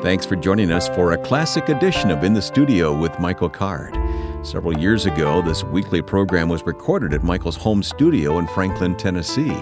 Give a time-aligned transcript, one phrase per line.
[0.00, 3.98] Thanks for joining us for a classic edition of In the Studio with Michael Card.
[4.46, 9.56] Several years ago, this weekly program was recorded at Michael's home studio in Franklin, Tennessee.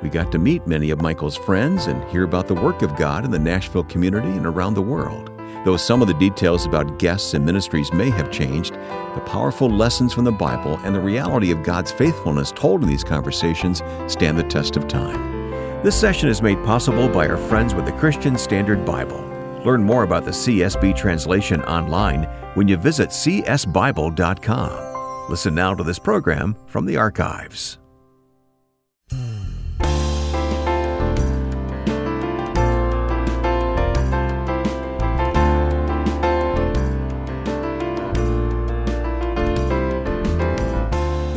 [0.00, 3.24] We got to meet many of Michael's friends and hear about the work of God
[3.24, 5.32] in the Nashville community and around the world.
[5.64, 10.12] Though some of the details about guests and ministries may have changed, the powerful lessons
[10.12, 14.44] from the Bible and the reality of God's faithfulness told in these conversations stand the
[14.44, 15.50] test of time.
[15.82, 19.29] This session is made possible by our friends with the Christian Standard Bible.
[19.64, 22.24] Learn more about the CSB translation online
[22.54, 24.90] when you visit csbible.com.
[25.30, 27.78] Listen now to this program from the archives.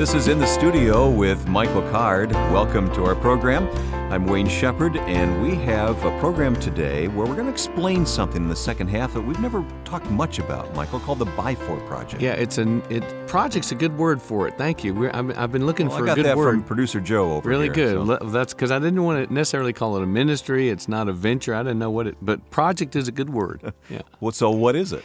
[0.03, 2.34] This is in the studio with Michael Card.
[2.34, 3.70] Welcome to our program.
[4.13, 8.44] I'm Wayne Shepherd, and we have a program today where we're going to explain something
[8.44, 12.22] in the second half that we've never talked much about, Michael, called the Bifor Project.
[12.22, 14.55] Yeah, it's an it project's a good word for it.
[14.55, 15.09] Thank you.
[15.09, 16.52] I've, I've, been looking well, for I got a good that word.
[16.52, 17.73] from producer Joe over really here.
[17.73, 18.08] good.
[18.08, 18.30] So.
[18.30, 20.70] That's because I didn't want to necessarily call it a ministry.
[20.70, 21.55] It's not a venture.
[21.55, 22.17] I didn't know what it.
[22.22, 23.73] But project is a good word.
[23.89, 24.03] Yeah.
[24.20, 25.03] well, so what is it?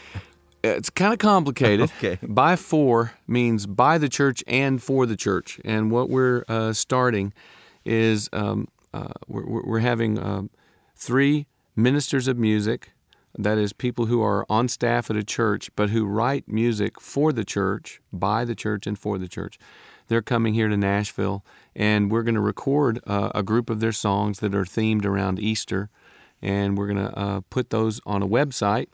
[0.63, 1.91] It's kind of complicated.
[1.99, 2.19] okay.
[2.23, 5.59] By for means by the church and for the church.
[5.65, 7.33] And what we're uh, starting
[7.87, 10.43] is um, uh, we're, we're, having uh,
[10.97, 12.93] three ministers of music.
[13.37, 17.33] That is, people who are on staff at a church, but who write music for
[17.33, 19.59] the church, by the church, and for the church.
[20.09, 21.45] They're coming here to Nashville,
[21.77, 25.39] and we're going to record uh, a group of their songs that are themed around
[25.39, 25.91] Easter,
[26.41, 28.89] and we're going to uh, put those on a website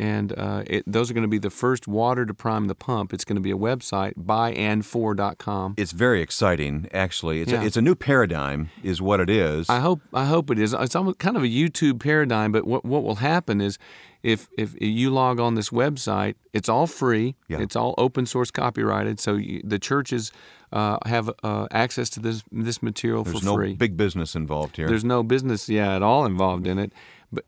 [0.00, 3.12] and uh, it, those are going to be the first water to prime the pump.
[3.12, 5.74] It's going to be a website byandfor.com.
[5.76, 7.42] It's very exciting, actually.
[7.42, 7.62] It's, Yeah.
[7.62, 9.68] a, it's a new paradigm, is what it is.
[9.68, 10.72] I hope I hope it is.
[10.72, 13.78] It's almost kind of a YouTube paradigm, but what what will happen is
[14.22, 17.34] if if you log on this website, it's all free.
[17.48, 17.60] Yeah.
[17.60, 20.32] It's all open source copyrighted, so you, the churches
[20.72, 23.74] uh, have uh, access to this this material There's for no free.
[23.74, 24.86] big business involved here.
[24.88, 26.92] There's no business, yeah, at all involved in it.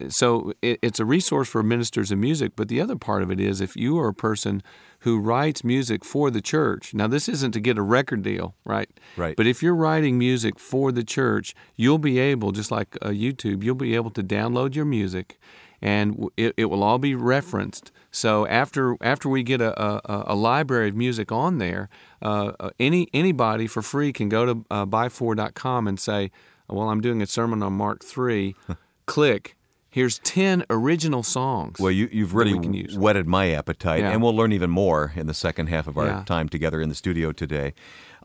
[0.09, 2.53] So it, it's a resource for ministers of music.
[2.56, 4.62] But the other part of it is if you are a person
[5.03, 6.94] who writes music for the church.
[6.94, 8.88] Now, this isn't to get a record deal, right?
[9.16, 9.37] Right.
[9.37, 13.65] But if you're writing music for the church, you'll be able, just like uh, YouTube,
[13.65, 15.41] you'll be able to download your music,
[15.81, 17.91] and it, it will all be referenced.
[18.12, 21.88] So after after we get a, a, a library of music on there,
[22.21, 26.31] uh, uh, any anybody for free can go to uh, buy4.com and say,
[26.69, 28.54] "Well, I'm doing a sermon on Mark three.
[29.06, 29.56] Click.
[29.92, 34.10] Here's ten original songs." Well, you, you've really we whetted my appetite, Yeah.
[34.10, 36.22] and we'll learn even more in the second half of our Yeah.
[36.25, 37.75] time together in the studio today.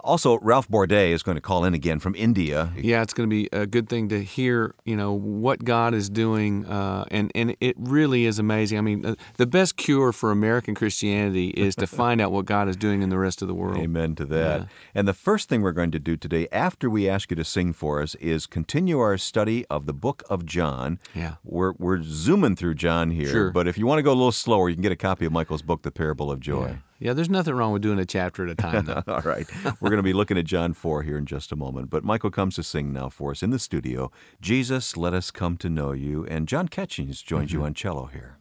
[0.07, 2.71] Also, Ralph Bourdet is going to call in again from India.
[2.77, 6.09] Yeah, it's going to be a good thing to hear, you know, what God is
[6.09, 8.77] doing, uh, and and it really is amazing.
[8.77, 12.69] I mean, uh, the best cure for American Christianity is to find out what God
[12.69, 13.77] is doing in the rest of the world.
[13.77, 14.61] Amen to that.
[14.61, 14.65] Yeah.
[14.95, 17.73] And the first thing we're going to do today, after we ask you to sing
[17.73, 20.99] for us, is continue our study of the book of John.
[21.13, 21.35] Yeah.
[21.43, 23.51] We're, we're zooming through John here, Sure.
[23.51, 25.33] but if you want to go a little slower, you can get a copy of
[25.33, 26.67] Michael's book, The Parable of Joy.
[26.67, 26.75] Yeah.
[26.99, 29.03] Yeah, there's nothing wrong with doing a chapter at a time, though.
[29.07, 29.47] All right.
[29.79, 31.89] We're going to be looking at John 4 here in just a moment.
[31.89, 34.11] But Michael comes to sing now for us in the studio.
[34.41, 36.25] Jesus, let us come to know you.
[36.25, 37.67] And John Catchings joins you mm-hmm.
[37.67, 38.37] on cello here.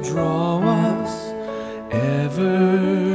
[0.00, 1.32] draw us
[1.92, 3.11] ever.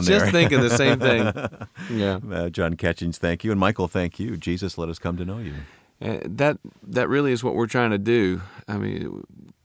[0.00, 1.58] Note way I down was just thinking the same thing.
[1.96, 2.18] Yeah.
[2.30, 3.50] Uh, John Catchings, thank you.
[3.50, 4.36] And Michael, thank you.
[4.36, 5.54] Jesus, let us come to know you.
[6.00, 8.42] Uh, that that really is what we're trying to do.
[8.66, 9.24] I mean,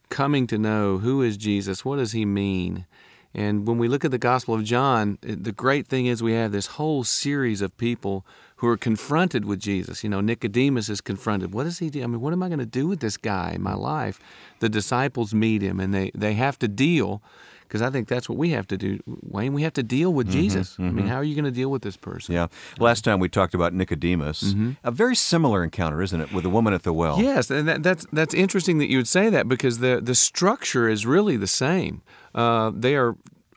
[0.09, 2.85] coming to know who is Jesus, what does he mean?
[3.33, 6.51] And when we look at the Gospel of John, the great thing is we have
[6.51, 8.25] this whole series of people
[8.57, 10.03] who are confronted with Jesus.
[10.03, 11.53] You know, Nicodemus is confronted.
[11.53, 12.03] What does he do?
[12.03, 14.19] I mean, what am I going to do with this guy in my life?
[14.59, 17.23] The disciples meet him and they, they have to deal,
[17.71, 19.53] because I think that's what we have to do, Wayne.
[19.53, 20.75] We have to deal with Jesus.
[20.77, 22.35] I mean, how are you going to deal with this person?
[22.35, 22.47] Yeah.
[22.79, 24.53] Last time we talked about Nicodemus.
[24.83, 27.21] A very similar encounter, isn't it, with the woman at the well?
[27.21, 30.89] Yes, and that, that's that's interesting that you would say that because the the structure
[30.89, 32.01] is really the same.
[32.35, 33.15] Uh, they are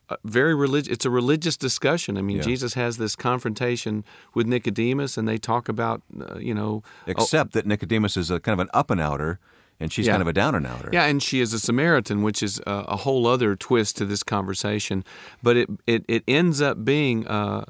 [0.09, 0.93] uh, very religious.
[0.93, 2.17] It's a religious discussion.
[2.17, 2.43] I mean, Yeah.
[2.45, 6.83] Jesus has this confrontation with Nicodemus, and they talk about uh, you know.
[6.85, 9.41] oh, Except that Nicodemus is a kind of an up and outer,
[9.81, 10.13] and she's Yeah.
[10.13, 10.91] kind of a down and outer.
[10.93, 14.23] Yeah, and she is a Samaritan, which is a, a whole other twist to this
[14.23, 15.05] conversation.
[15.43, 17.65] But it it, it ends up being uh,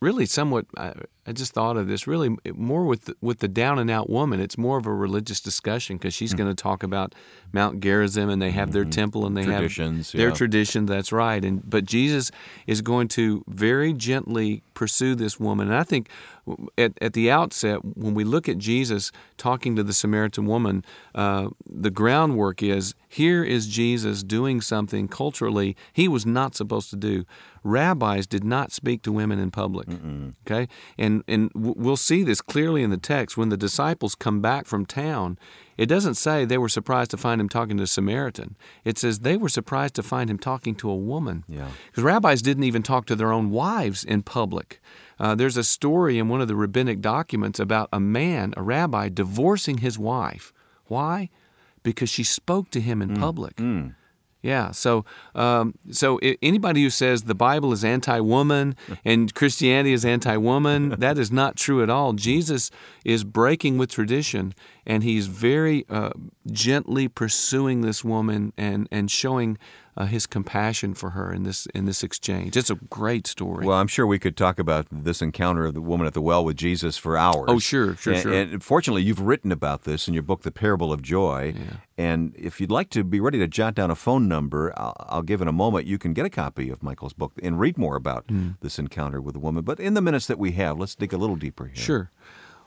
[0.00, 0.66] really somewhat.
[0.76, 0.92] I,
[1.26, 4.40] I just thought of this really more with the, with the down and out woman.
[4.40, 6.18] It's more of a religious discussion because Hmm.
[6.18, 7.14] she's going to talk about
[7.52, 9.50] Mount Gerizim and they have their temple and they Mm-hmm.
[9.50, 10.34] Traditions, have their yeah.
[10.34, 10.86] tradition.
[10.86, 11.44] That's right.
[11.44, 12.30] And but Jesus
[12.66, 15.68] is going to very gently pursue this woman.
[15.68, 16.08] And I think
[16.78, 20.84] at, at the outset, when we look at Jesus talking to the Samaritan woman,
[21.14, 26.96] uh, the groundwork is here is Jesus doing something culturally he was not supposed to
[26.96, 27.24] do.
[27.62, 29.86] Rabbis did not speak to women in public.
[30.46, 34.40] Okay, and and w- we'll see this clearly in the text when the disciples come
[34.40, 35.38] back from town.
[35.76, 38.56] It doesn't say they were surprised to find him talking to a Samaritan.
[38.84, 41.44] It says they were surprised to find him talking to a woman.
[41.48, 41.68] Yeah.
[41.86, 44.80] Because rabbis didn't even talk to their own wives in public.
[45.18, 49.08] Uh, there's a story in one of the rabbinic documents about a man, a rabbi,
[49.08, 50.52] divorcing his wife.
[50.86, 51.30] Why?
[51.82, 53.56] Because she spoke to him in public.
[54.42, 54.70] Yeah.
[54.70, 55.04] So,
[55.34, 61.30] um, so anybody who says the Bible is anti-woman and Christianity is anti-woman, that is
[61.30, 62.14] not true at all.
[62.14, 62.70] Jesus
[63.04, 64.54] is breaking with tradition,
[64.86, 66.10] and he's very uh,
[66.50, 69.58] gently pursuing this woman and and showing
[70.00, 72.56] uh, his compassion for her in this in this exchange.
[72.56, 73.66] It's a great story.
[73.66, 76.44] Well, I'm sure we could talk about this encounter of the woman at the well
[76.44, 77.46] with Jesus for hours.
[77.48, 78.32] Oh, sure, sure, and, sure.
[78.32, 81.54] And fortunately, you've written about this in your book, The Parable of Joy.
[81.98, 85.22] And if you'd like to be ready to jot down a phone number, I'll, I'll
[85.22, 85.86] give in a moment.
[85.86, 88.50] You can get a copy of Michael's book and read more about Hmm.
[88.60, 89.64] this encounter with the woman.
[89.64, 91.76] But in the minutes that we have, let's dig a little deeper here.
[91.76, 92.10] Sure.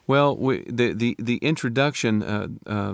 [0.05, 2.93] Well, we, the, the the introduction uh, uh,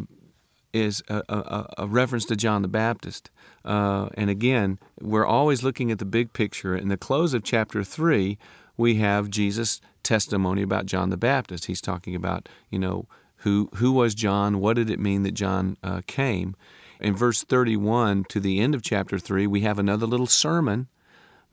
[0.73, 3.31] is a, a, a reference to John the Baptist,
[3.65, 6.75] uh, and again, we're always looking at the big picture.
[6.75, 8.37] In the close of chapter three,
[8.77, 11.65] we have Jesus' testimony about John the Baptist.
[11.65, 13.07] He's talking about you know
[13.37, 16.55] who who was John, what did it mean that John uh, came.
[16.99, 20.87] In verse thirty-one to the end of chapter three, we have another little sermon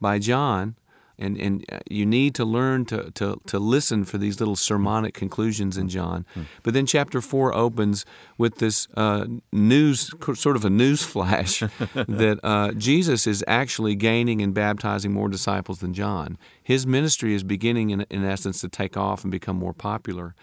[0.01, 0.77] by John,
[1.19, 5.15] and and uh, you need to learn to to to listen for these little sermonic
[5.15, 6.27] conclusions in John.
[6.63, 8.05] But then chapter four opens
[8.39, 11.61] with this uh, news, sort of a news flash,
[11.95, 16.39] that uh, Jesus is actually gaining and baptizing more disciples than John.
[16.63, 20.35] His ministry is beginning, in, in essence, to take off and become more popular.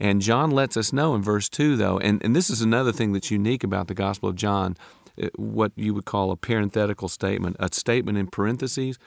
[0.00, 3.12] And John lets us know in verse 2, though, and, and this is another thing
[3.12, 4.76] that's unique about the Gospel of John,
[5.22, 8.98] uh, what you would call a parenthetical statement, a statement in parentheses.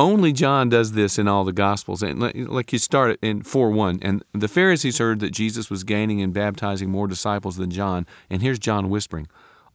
[0.00, 2.02] Only John does this in all the Gospels.
[2.02, 6.22] And like- you start in 4 1, and the Pharisees heard that Jesus was gaining
[6.22, 8.06] and baptizing more disciples than John.
[8.30, 9.26] And here's John whispering,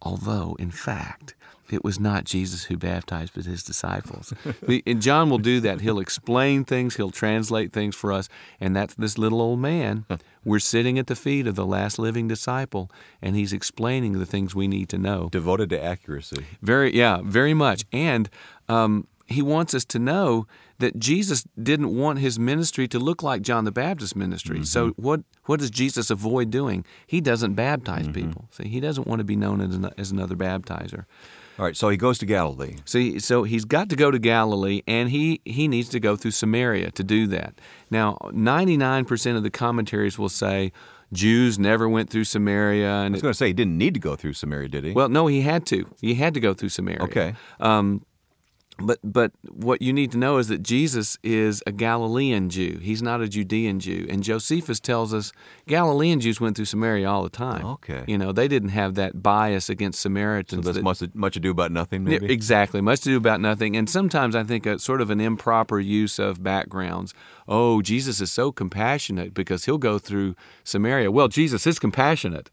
[0.02, 1.36] although, in fact,
[1.74, 4.34] it was not Jesus who baptized, but his disciples.
[4.86, 5.82] and John will do that.
[5.82, 8.30] He'll explain things, he'll translate things for us.
[8.60, 10.06] And that's this little old man.
[10.46, 14.54] We're sitting at the feet of the last living disciple, and he's explaining the things
[14.54, 15.30] we need to know.
[15.32, 16.46] Devoted to accuracy.
[16.62, 17.86] Very, yeah, very much.
[17.92, 18.30] And
[18.70, 20.48] um, he wants us to know
[20.80, 24.66] that Jesus didn't want his ministry to look like John the Baptist's ministry.
[24.66, 26.86] So what what does Jesus avoid doing?
[27.08, 28.48] He doesn't baptize people.
[28.52, 31.06] See, he doesn't want to be known as, an, as another baptizer.
[31.60, 32.78] All right, so he goes to Galilee.
[32.84, 36.16] So, he, so he's got to go to Galilee, and he, he needs to go
[36.16, 37.62] through Samaria to do that.
[37.92, 40.72] Now, 99% of the commentaries will say
[41.12, 42.90] Jews never went through Samaria.
[42.90, 44.94] I And was going to say he didn't need to go through Samaria, did he?
[44.94, 45.86] well, no, he had to.
[46.02, 47.04] He had to go through Samaria.
[47.04, 47.36] Okay.
[47.60, 48.04] Um,
[48.80, 52.80] but but what you need to know is that Jesus is a Galilean Jew.
[52.82, 54.08] He's not a Judean Jew.
[54.10, 55.32] And Josephus tells us
[55.68, 57.66] Galilean Jews went through Samaria all the time.
[57.66, 58.04] Okay.
[58.08, 60.66] You know, they didn't have that bias against Samaritans.
[60.66, 62.32] so that's that- much, much ado about nothing, maybe?
[62.32, 62.82] Exactly.
[62.82, 63.76] Much to do about nothing.
[63.76, 67.14] And sometimes I think a sort of an improper use of backgrounds.
[67.48, 71.12] Oh, Jesus is so compassionate because he'll go through Samaria.
[71.12, 72.50] Well, Jesus is compassionate,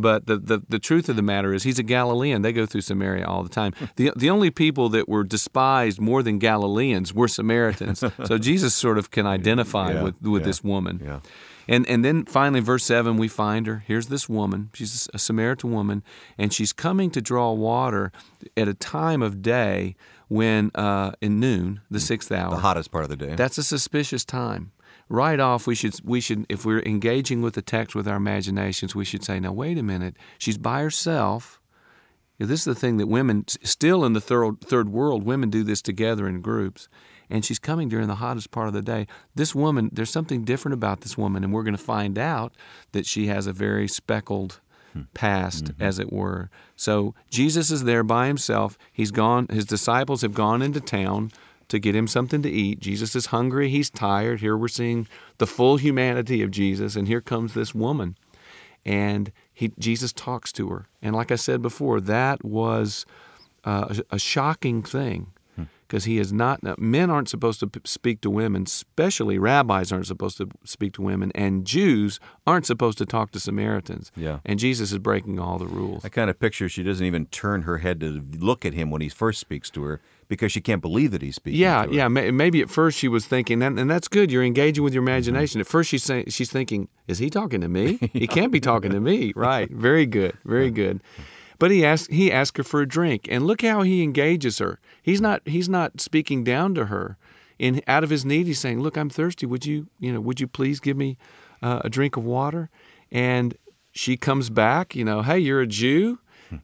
[0.00, 2.42] But the, the, the truth of the matter is, he's a Galilean.
[2.42, 3.72] They go through Samaria all the time.
[3.96, 7.98] The, the only people that were despised more than Galileans were Samaritans.
[8.24, 11.00] so Jesus sort of can identify Yeah, with, with yeah, this woman.
[11.04, 11.20] yeah.
[11.70, 13.82] And, and then finally, verse 7, we find her.
[13.86, 14.70] Here's this woman.
[14.72, 16.02] She's a Samaritan woman,
[16.38, 18.10] and she's coming to draw water
[18.56, 19.94] at a time of day
[20.28, 22.50] when, uh, in noon, the sixth hour.
[22.52, 23.34] The hottest part of the day.
[23.34, 24.72] That's a suspicious time.
[25.08, 28.94] Right off, we should we should if we're engaging with the text with our imaginations,
[28.94, 31.60] we should say, now wait a minute, she's by herself.
[32.38, 35.82] This is the thing that women still in the third third world, women do this
[35.82, 36.88] together in groups,
[37.30, 39.06] and she's coming during the hottest part of the day.
[39.34, 42.52] This woman, there's something different about this woman, and we're going to find out
[42.92, 44.60] that she has a very speckled
[44.92, 45.02] hmm.
[45.14, 45.82] past, mm-hmm.
[45.82, 46.50] as it were.
[46.76, 48.78] So Jesus is there by himself.
[48.92, 49.48] He's gone.
[49.48, 51.32] His disciples have gone into town
[51.68, 52.80] to get him something to eat.
[52.80, 53.68] Jesus is hungry.
[53.68, 54.40] He's tired.
[54.40, 55.06] Here we're seeing
[55.38, 58.16] the full humanity of Jesus, and here comes this woman,
[58.84, 60.88] and he Jesus talks to her.
[61.02, 63.06] And like I said before, that was
[63.64, 65.32] uh, a, a shocking thing
[65.88, 70.36] because he is not men aren't supposed to speak to women especially rabbis aren't supposed
[70.36, 74.38] to speak to women and jews aren't supposed to talk to samaritans Yeah.
[74.44, 77.62] and jesus is breaking all the rules I kind of picture she doesn't even turn
[77.62, 80.82] her head to look at him when he first speaks to her because she can't
[80.82, 81.58] believe that he's speaking.
[81.60, 81.94] yeah to her.
[81.94, 84.92] yeah may- maybe at first she was thinking and, and that's good you're engaging with
[84.92, 88.52] your imagination at first she's saying she's thinking is he talking to me he can't
[88.52, 91.00] be talking to me right very good very good
[91.58, 94.80] but he asked he asked her for a drink and look how he engages her
[95.02, 97.16] he's not he's not speaking down to her
[97.58, 100.40] in out of his need he's saying look i'm thirsty would you you know would
[100.40, 101.16] you please give me
[101.62, 102.70] uh, a drink of water
[103.10, 103.56] and
[103.92, 106.18] she comes back you know hey you're a jew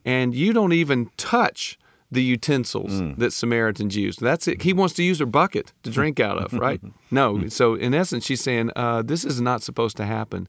[0.05, 1.79] and you don't even touch
[2.11, 4.21] the utensils that Samaritans used.
[4.21, 4.63] That's it.
[4.63, 6.81] He wants to use her bucket to drink out of, right?
[7.11, 7.49] no.
[7.49, 10.49] So in essence, she's saying uh, this is not supposed to happen.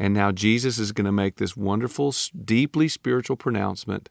[0.00, 4.08] And now Jesus is going to make this wonderful, deeply spiritual pronouncement,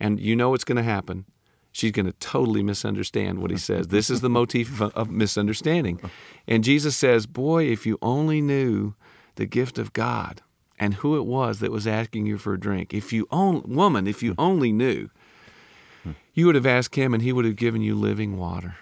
[0.00, 1.26] and you know what's going to happen.
[1.70, 3.88] She's going to totally misunderstand what he says.
[3.88, 6.00] This is the motif of, of misunderstanding.
[6.46, 8.94] And Jesus says, Boy, if you only knew
[9.34, 10.40] the gift of God
[10.78, 14.06] and who it was that was asking you for a drink, if you only, woman,
[14.06, 15.10] if you only knew,
[16.32, 18.76] you would have asked him and he would have given you living water.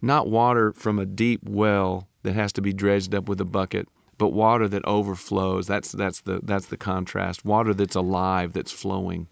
[0.00, 3.88] Not water from a deep well that has to be dredged up with a bucket,
[4.18, 5.66] but water that overflows.
[5.66, 7.44] That's that's the that's the contrast.
[7.44, 9.28] Water that's alive, that's flowing.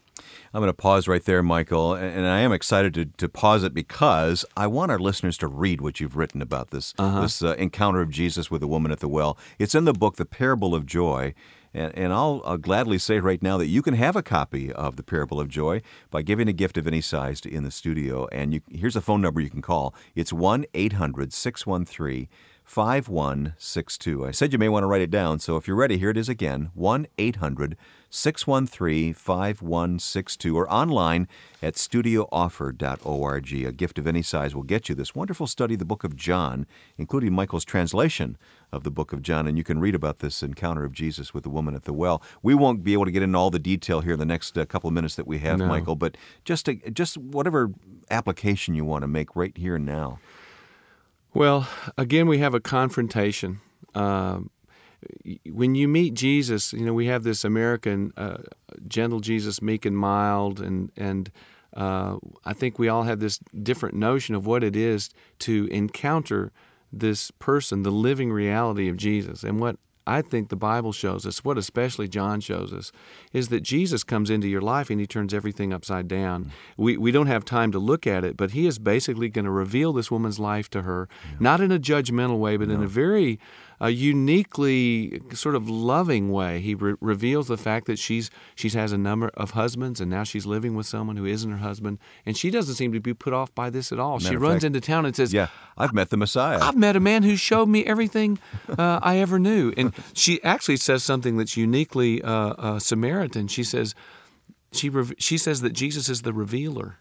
[0.53, 3.75] I'm going to pause right there, Michael, and I am excited to, to pause it
[3.75, 8.01] because I want our listeners to read what you've written about this this uh, encounter
[8.01, 9.37] of Jesus with the woman at the well.
[9.59, 11.35] It's in the book, The Parable of Joy,
[11.75, 14.95] and, and I'll, I'll gladly say right now that you can have a copy of
[14.95, 18.29] The Parable of Joy by giving a gift of any size to In the Studio.
[18.31, 19.95] And you, here's a phone number you can call.
[20.15, 22.29] It's 1 800 613
[22.65, 24.27] 5162.
[24.27, 26.17] I said you may want to write it down, so if you're ready, here it
[26.17, 27.77] is again 1 800
[28.09, 31.29] 613 5162 or online
[31.61, 33.53] at studiooffer.org.
[33.53, 36.17] A gift of any size will get you this wonderful study, of the book of
[36.17, 36.67] John,
[36.97, 38.39] including Michael's translation
[38.73, 39.47] of the book of John.
[39.47, 42.23] And you can read about this encounter of Jesus with the woman at the well.
[42.43, 44.65] We won't be able to get into all the detail here in the next uh,
[44.65, 45.67] couple of minutes that we have, No.
[45.67, 47.73] Michael, but just, to, just whatever
[48.11, 50.19] application you want to make right here and now.
[51.35, 51.67] Well,
[51.99, 53.61] again, we have a confrontation.
[53.93, 54.51] Um,
[55.51, 58.39] when you meet Jesus, you know we have this American uh,
[58.87, 61.33] gentle Jesus, meek and mild, and and
[61.77, 65.11] uh, I think we all have this different notion of what it is
[65.41, 66.53] to encounter
[66.93, 69.77] this person, the living reality of Jesus, and what.
[70.07, 72.93] I think the Bible shows us, what especially John shows us,
[73.33, 76.45] is that Jesus comes into your life and he turns everything upside down.
[76.45, 76.51] Mm.
[76.77, 79.51] We, we don't have time to look at it, but he is basically going to
[79.51, 81.09] reveal this woman's life to her,
[81.41, 83.39] not in a judgmental way, but in a very
[83.81, 86.61] uh, uniquely sort of loving way.
[86.61, 90.25] He re- reveals the fact that she's she has a number of husbands and now
[90.25, 93.33] she's living with someone who isn't her husband, and she doesn't seem to be put
[93.33, 94.15] off by this at all.
[94.19, 96.59] Matter she runs fact- into town and says, Yeah, I've met the Messiah.
[96.61, 98.39] I've met a man who showed me everything
[98.79, 99.73] uh, I ever knew.
[99.77, 103.49] And she actually says something that's uniquely uh, uh, Samaritan.
[103.49, 103.95] She says,
[104.73, 106.99] she, re- she says that Jesus is the revealer.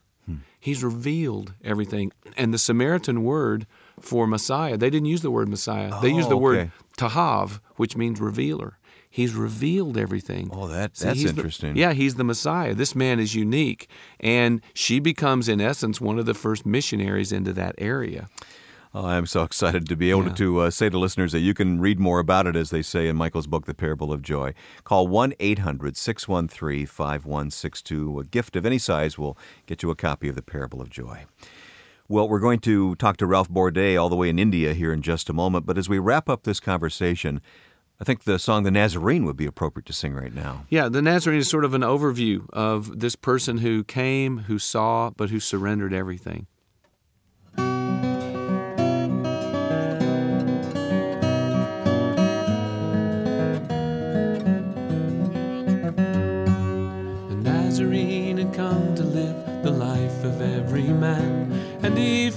[0.59, 2.13] He's revealed everything.
[2.37, 3.67] And the Samaritan word
[4.03, 5.91] for Messiah, they didn't use the word Messiah.
[6.01, 6.71] they used the Oh, word okay.
[6.97, 8.77] Taheb, which means revealer.
[9.09, 10.49] He's revealed everything.
[10.51, 11.75] Oh, that- See, that's he's the- interesting.
[11.77, 12.73] yeah, he's the Messiah.
[12.73, 13.87] This man is unique.
[14.19, 18.27] And she becomes, in essence, one of the first missionaries into that area.
[18.95, 20.33] Oh, I'm so excited to be able Yeah.
[20.35, 23.07] to uh, say to listeners that you can read more about it, as they say
[23.07, 24.53] in Michael's book, The Parable of Joy.
[24.83, 28.19] Call 1 800 613 5162.
[28.19, 31.25] A gift of any size will get you a copy of The Parable of Joy.
[32.13, 35.01] Well, we're going to talk to Ralph Bourdet all the way in India here in
[35.01, 37.41] just a moment, but as we wrap up this conversation,
[37.99, 40.67] I think the song The Nazarene would be appropriate to sing right now.
[40.69, 45.09] Yeah, the Nazarene is sort of an overview of this person who came, who saw,
[45.09, 46.45] but who surrendered everything.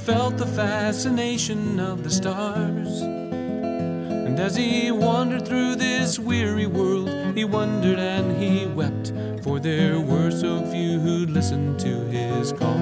[0.06, 3.00] Felt the fascination of the stars.
[3.00, 9.98] And as he wandered through this weary world, he wondered and he wept, for there
[9.98, 12.78] were so few who'd to his call.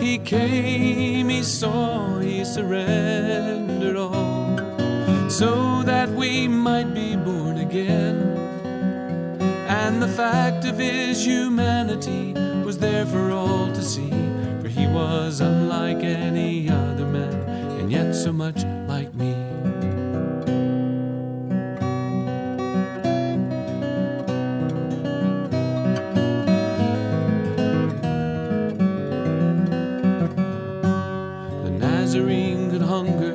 [0.00, 4.58] He came, he saw, he surrendered all,
[5.30, 8.16] so that we might be born again.
[9.68, 12.32] And the fact of his humanity
[12.64, 14.10] was there for all to see,
[14.92, 17.34] was unlike any other man,
[17.78, 19.32] and yet so much like me.
[31.64, 33.32] The Nazarene could hunger,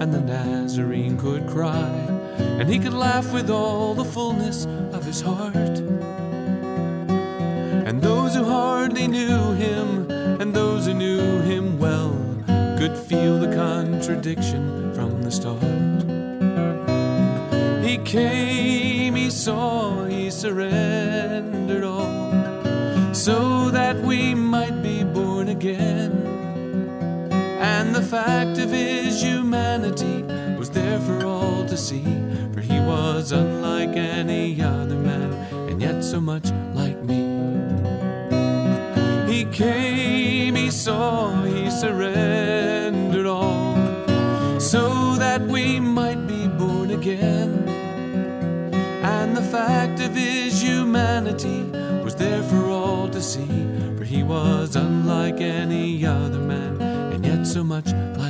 [0.00, 1.90] and the Nazarene could cry,
[2.38, 5.82] and he could laugh with all the fullness of his heart.
[7.86, 10.03] And those who hardly knew him,
[14.24, 15.60] contradiction from the start.
[17.84, 26.12] He came, he saw, he surrendered all, so that we might be born again.
[27.60, 30.22] And the fact of his humanity
[30.58, 32.04] was there for all to see,
[32.54, 35.34] for he was unlike any other man,
[35.68, 37.24] and yet so much like me.
[39.30, 42.73] He came, he saw, he surrendered
[45.54, 47.52] we might be born again.
[49.04, 51.62] And the fact of his humanity
[52.02, 53.46] was there for all to see,
[53.96, 58.23] for he was unlike any other man, and yet so much like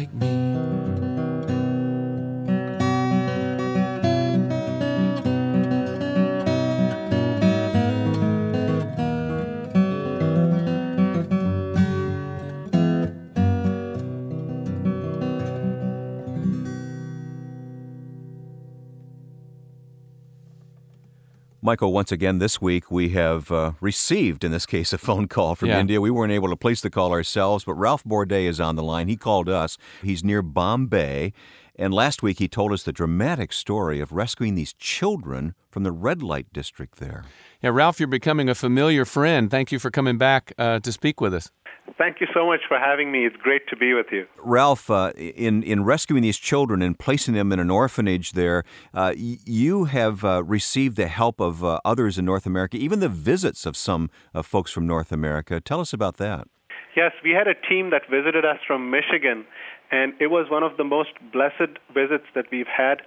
[21.66, 25.54] Michael, once again this week we have uh, received, in this case, a phone call
[25.54, 25.80] from Yeah.
[25.80, 25.98] India.
[25.98, 29.08] We weren't able to place the call ourselves, but Ralph Bourdet is on the line.
[29.08, 29.78] He called us.
[30.02, 31.32] He's near Bombay.
[31.76, 35.90] And last week he told us the dramatic story of rescuing these children from the
[35.90, 37.24] red light district there.
[37.62, 39.50] Yeah, Ralph, you're becoming a familiar friend.
[39.50, 41.50] Thank you for coming back uh, to speak with us.
[41.96, 43.24] Thank you so much for having me.
[43.24, 44.26] It's great to be with you.
[44.42, 49.12] Ralph, uh, in in rescuing these children and placing them in an orphanage there, uh,
[49.16, 53.08] y- you have uh, received the help of uh, others in North America, even the
[53.08, 55.60] visits of some uh, folks from North America.
[55.60, 56.48] Tell us about that.
[56.96, 59.44] Yes, we had a team that visited us from Michigan,
[59.92, 63.02] and it was one of the most blessed visits that we've had.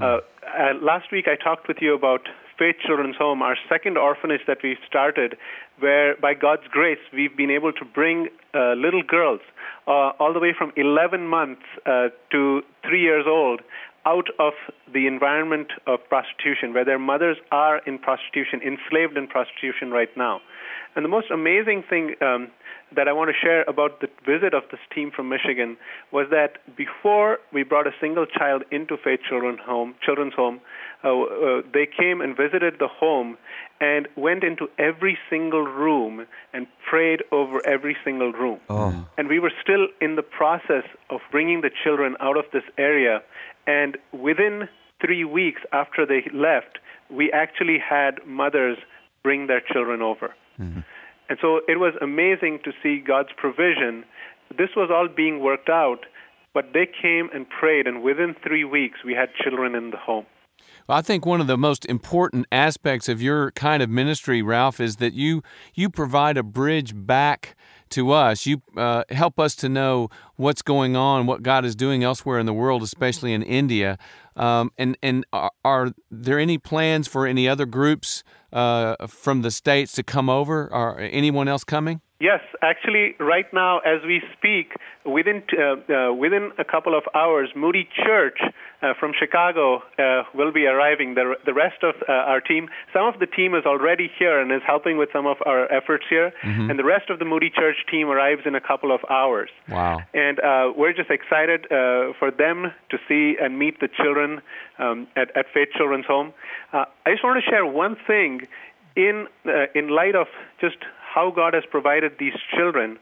[0.00, 4.40] Uh, uh, last week, I talked with you about Faith Children's Home, our second orphanage
[4.48, 5.36] that we've started,
[5.78, 9.40] where by God's grace, we've been able to bring uh, little girls
[9.86, 13.60] uh, all the way from 11 months uh, to three years old
[14.04, 14.54] out of
[14.92, 20.40] the environment of prostitution, where their mothers are in prostitution, enslaved in prostitution right now.
[20.96, 22.48] And the most amazing thing um,
[22.96, 25.76] that I want to share about the visit of this team from Michigan
[26.10, 30.60] was that before we brought a single child into Faith Children's Home, Children's Home,
[31.04, 33.38] uh, uh, they came and visited the home
[33.80, 38.58] and went into every single room and prayed over every single room.
[38.68, 39.06] Oh.
[39.16, 43.22] And we were still in the process of bringing the children out of this area.
[43.66, 44.68] And within
[45.00, 46.78] three weeks after they left,
[47.10, 48.78] we actually had mothers
[49.22, 50.34] bring their children over.
[51.28, 54.04] And so it was amazing to see God's provision.
[54.56, 56.06] This was all being worked out,
[56.54, 60.26] but they came and prayed, and within three weeks, we had children in the home.
[60.88, 64.96] I think one of the most important aspects of your kind of ministry, Ralph, is
[64.96, 65.42] that you
[65.74, 67.56] you provide a bridge back
[67.90, 68.46] to us.
[68.46, 72.46] You uh, help us to know what's going on, what God is doing elsewhere in
[72.46, 73.98] the world, especially in India.
[74.36, 78.22] Um, and and are, are there any plans for any other groups
[78.52, 80.72] uh, from the states to come over?
[80.72, 82.00] Are anyone else coming?
[82.20, 84.72] Yes, actually, right now, as we speak,
[85.06, 88.40] within uh, uh, within a couple of hours, Moody Church
[88.82, 91.14] uh, from Chicago uh, will be arriving.
[91.14, 94.50] The the rest of uh, our team, some of the team is already here and
[94.50, 96.70] is helping with some of our efforts here, Mm-hmm.
[96.70, 99.50] and the rest of the Moody Church team arrives in a couple of hours.
[99.68, 100.00] Wow.
[100.12, 104.40] And uh, we're just excited uh, for them to see and meet the children
[104.80, 106.32] um, at, at Faith Children's Home.
[106.72, 108.48] Uh, I just want to share one thing
[108.96, 110.26] in uh, in light of
[110.60, 110.78] just
[111.18, 112.98] how God has provided these children.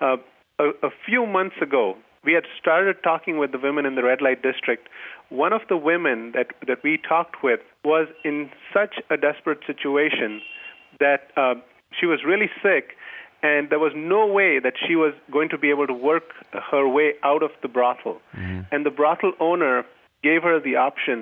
[0.00, 0.16] Uh,
[0.58, 1.84] a, a few months ago,
[2.24, 4.88] we had started talking with the women in the red light district.
[5.28, 8.36] One of the women that that we talked with was in
[8.76, 10.30] such a desperate situation
[11.00, 11.54] that uh,
[11.98, 12.84] she was really sick,
[13.42, 16.26] and there was no way that she was going to be able to work
[16.72, 18.16] her way out of the brothel.
[18.72, 19.84] And the brothel owner
[20.22, 21.18] gave her the option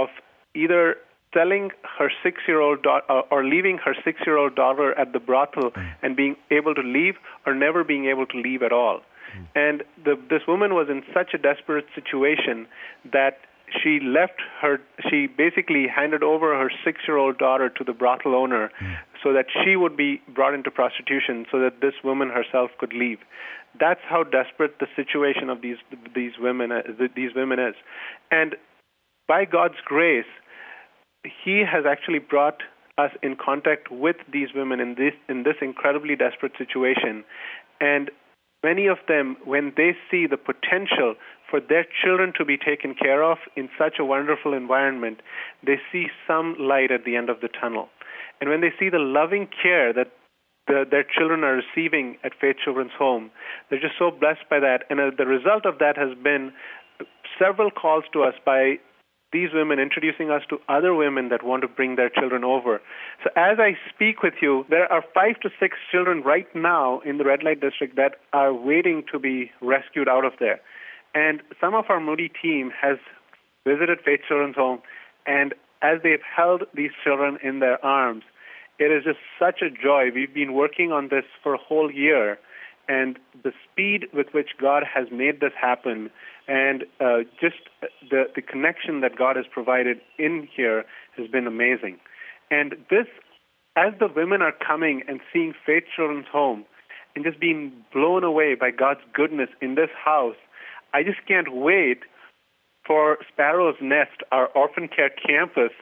[0.00, 0.08] of
[0.54, 0.96] either
[1.34, 5.94] selling her six-year-old daughter or leaving her six-year-old daughter at the brothel mm.
[6.02, 9.00] and being able to leave, or never being able to leave at all.
[9.36, 9.46] Mm.
[9.54, 12.66] And the, this woman was in such a desperate situation
[13.12, 13.38] that
[13.82, 14.80] she left her.
[15.10, 18.96] She basically handed over her six-year-old daughter to the brothel owner, mm.
[19.22, 23.18] so that she would be brought into prostitution, so that this woman herself could leave.
[23.78, 25.76] That's how desperate the situation of these
[26.14, 26.82] these women uh,
[27.14, 27.74] these women is,
[28.30, 28.56] and
[29.28, 30.24] by God's grace,
[31.44, 32.62] He has actually brought
[32.96, 37.24] us in contact with these women in this in this incredibly desperate situation,
[37.80, 38.10] and
[38.64, 41.14] many of them, when they see the potential
[41.48, 45.20] for their children to be taken care of in such a wonderful environment,
[45.64, 47.88] they see some light at the end of the tunnel.
[48.40, 50.12] And when they see the loving care that
[50.66, 53.30] the, their children are receiving at Faith Children's Home,
[53.70, 54.84] they're just so blessed by that.
[54.90, 56.52] And uh, the result of that has been
[57.38, 58.78] several calls to us by
[59.32, 62.80] these women introducing us to other women that want to bring their children over.
[63.22, 67.18] So as I speak with you, there are five to six children right now in
[67.18, 70.60] the red light district that are waiting to be rescued out of there.
[71.14, 72.98] And some of our Moody team has
[73.66, 74.80] visited Faith Children's Home,
[75.26, 78.24] and as they've held these children in their arms,
[78.78, 80.10] it is just such a joy.
[80.14, 82.38] We've been working on this for a whole year,
[82.88, 86.10] and the speed with which God has made this happen,
[86.48, 87.56] and uh, just
[88.10, 90.84] the, the connection that God has provided in here
[91.16, 91.98] has been amazing.
[92.50, 93.06] And this,
[93.76, 96.64] as the women are coming and seeing Faith Children's Home
[97.14, 100.36] and just being blown away by God's goodness in this house,
[100.94, 101.98] I just can't wait
[102.86, 105.72] for Sparrow's Nest, our orphan care campus,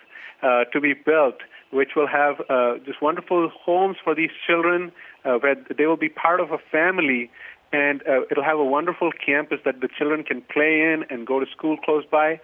[0.43, 1.37] uh, to be built,
[1.71, 4.91] which will have uh, just wonderful homes for these children,
[5.25, 7.31] uh, where they will be part of a family,
[7.77, 11.39] and uh, it'll have a wonderful campus that the children can play in and go
[11.39, 12.41] to school close by.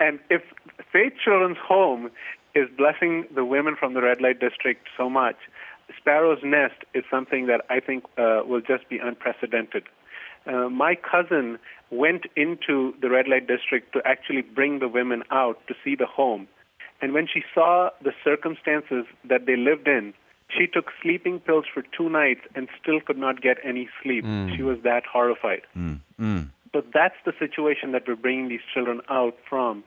[0.00, 0.42] And if
[0.90, 2.10] Faith Children's Home
[2.54, 5.36] is blessing the women from the red light district so much,
[5.98, 9.84] Sparrow's Nest is something that I think uh, will just be unprecedented.
[10.46, 11.58] Uh, my cousin
[11.90, 16.06] went into the red light district to actually bring the women out to see the
[16.06, 16.48] home.
[17.02, 20.14] And when she saw the circumstances that they lived in,
[20.48, 24.24] she took sleeping pills for two nights and still could not get any sleep.
[24.24, 24.56] Mm.
[24.56, 25.62] She was that horrified.
[25.76, 26.50] Mm, mm.
[26.72, 29.84] But that's the situation that we're bringing these children out from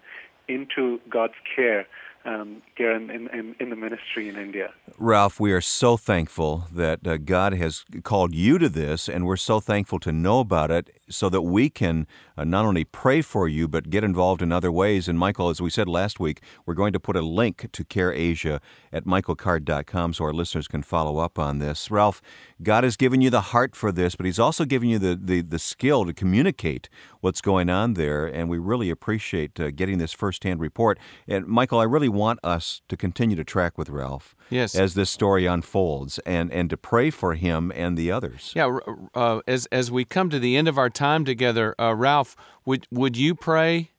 [0.48, 1.86] into God's care
[2.28, 4.74] um, here in, in, in the ministry in India.
[4.98, 9.38] Ralph, we are so thankful that uh, God has called you to this, and we're
[9.38, 12.06] so thankful to know about it so that we can
[12.38, 15.08] uh, not only pray for you, but get involved in other ways.
[15.08, 18.12] And Michael, as we said last week, we're going to put a link to Care
[18.12, 18.60] Asia
[18.92, 21.90] at michaelcard.com so our listeners can follow up on this.
[21.90, 22.22] Ralph,
[22.62, 25.42] God has given you the heart for this, but He's also given you the, the,
[25.42, 26.90] the skill to communicate
[27.28, 30.98] what's going on there, and we really appreciate uh, getting this firsthand report.
[31.28, 34.74] And Michael, I really want us to continue to track with Ralph Yes.
[34.76, 38.54] as this story unfolds and, and to pray for him and the others.
[38.56, 38.80] Yeah,
[39.13, 42.88] uh, as as we come to the end of our time together, uh, Ralph, would
[42.92, 43.92] would you pray?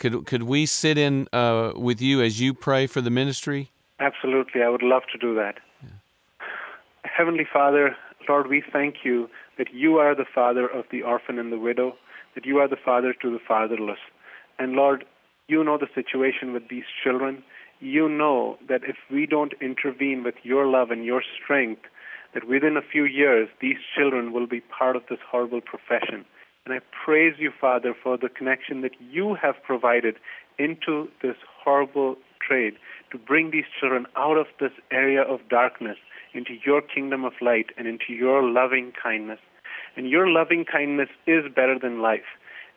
[0.00, 3.70] Could could we sit in uh, with you as you pray for the ministry?
[4.00, 5.54] Absolutely, I would love to do that.
[7.04, 7.96] Heavenly Father,
[8.28, 11.94] Lord, we thank you that you are the father of the orphan and the widow,
[12.34, 13.98] that you are the father to the fatherless.
[14.58, 15.04] And Lord,
[15.48, 17.42] you know the situation with these children.
[17.80, 21.82] You know that if we don't intervene with your love and your strength,
[22.32, 26.24] that within a few years these children will be part of this horrible profession.
[26.64, 30.16] And I praise you, Father, for the connection that you have provided
[30.58, 32.74] into this horrible trade
[33.12, 35.98] to bring these children out of this area of darkness
[36.32, 39.38] into your kingdom of light and into your loving kindness.
[39.96, 42.24] And your loving kindness is better than life.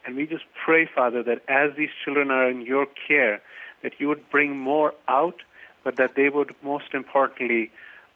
[0.05, 3.41] And we just pray, Father, that as these children are in your care,
[3.83, 5.41] that you would bring more out,
[5.83, 7.71] but that they would most importantly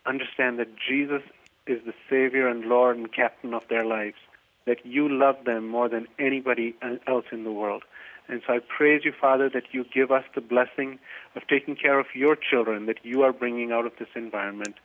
[0.05, 1.21] understand that Jesus
[1.67, 4.17] is the Savior and Lord and Captain of their lives,
[4.65, 6.75] that you love them more than anybody
[7.07, 7.83] else in the world.
[8.27, 10.99] And so I praise you, Father, that you give us the blessing
[11.35, 14.75] of taking care of your children that you are bringing out of this environment.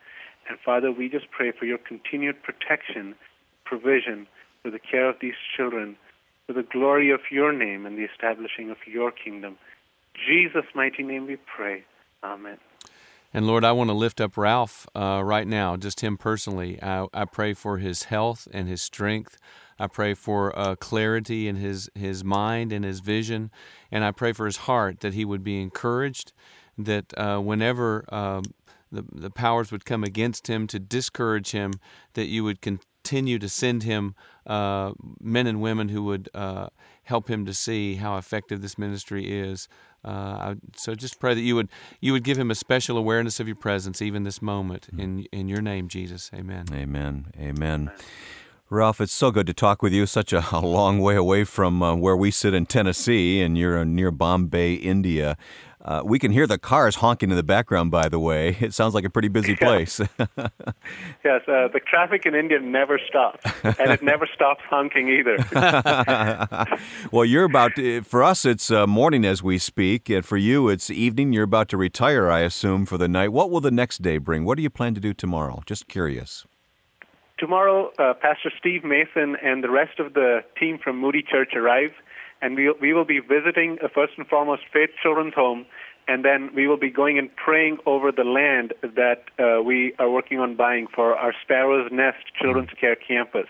[0.48, 3.14] And Father, we just pray for your continued protection,
[3.66, 4.26] provision
[4.62, 5.96] for the care of these children,
[6.46, 9.58] for the glory of your name and the establishing of your kingdom.
[10.26, 11.84] Jesus' mighty name we pray.
[12.24, 12.58] Amen.
[13.34, 16.82] And Lord, I want to lift up Ralph uh, right now, just him personally.
[16.82, 19.36] I, I, pray for his health and his strength.
[19.78, 23.50] I pray for uh, clarity in his, his mind and his vision.
[23.92, 26.32] And I pray for his heart that he would be encouraged,
[26.78, 28.44] that uh, whenever um,
[28.90, 31.74] the, the powers would come against him to discourage him,
[32.14, 32.62] that you would
[33.06, 34.16] continue to send him
[34.46, 36.68] uh, men and women who would uh,
[37.04, 39.68] help him to see how effective this ministry is.
[40.04, 41.68] Uh, so just pray that you would
[42.00, 45.00] you would give him a special awareness of your presence even this moment mm.
[45.00, 46.30] in in your name, Jesus.
[46.34, 46.64] Amen.
[46.72, 47.26] Amen.
[47.38, 47.92] Amen.
[48.68, 50.06] Ralph, it's so good to talk with you.
[50.06, 53.84] Such a, a long way away from uh, where we sit in Tennessee, and you're
[53.84, 55.36] near Bombay, India.
[55.86, 58.56] Uh, we can hear the cars honking in the background, by the way.
[58.66, 60.00] It sounds like a pretty busy place.
[60.18, 65.36] yes, uh, the traffic in India never stops, and it never stops honking either.
[67.12, 70.68] well, you're about to, for us, it's uh, morning as we speak, and for you,
[70.68, 71.32] it's evening.
[71.32, 73.28] You're about to retire, I assume, for the night.
[73.28, 74.44] What will the next day bring?
[74.44, 75.62] What do you plan to do tomorrow?
[75.64, 76.44] Just curious.
[77.38, 81.92] Tomorrow, uh, Pastor Steve Mason and the rest of the team from Moody Church arrive
[82.42, 85.66] and we, we will be visiting uh, first and foremost Faith Children's Home,
[86.08, 90.10] and then we will be going and praying over the land that uh, we are
[90.10, 92.80] working on buying for our Sparrow's Nest Children's mm-hmm.
[92.80, 93.46] Care Campus.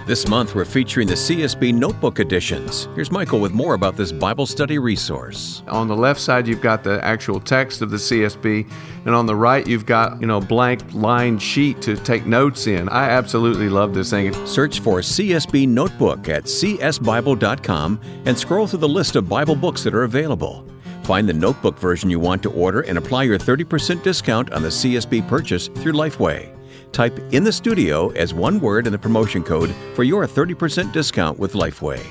[0.08, 2.88] This month, we're featuring the CSB Notebook editions.
[2.94, 5.62] Here's Michael with more about this Bible study resource.
[5.68, 8.66] On the left side, you've got the actual text of the CSB,
[9.04, 12.88] and on the right, you've got, you know, blank lined sheet to take notes in.
[12.88, 14.32] I absolutely love this thing.
[14.46, 19.94] Search for CSB Notebook at csbible.com and scroll through the list of Bible books that
[19.94, 20.66] are available.
[21.02, 24.68] Find the notebook version you want to order and apply your 30% discount on the
[24.70, 26.57] CSB purchase through Lifeway.
[26.92, 31.38] Type in the studio as one word in the promotion code for your 30% discount
[31.38, 32.04] with Lifeway.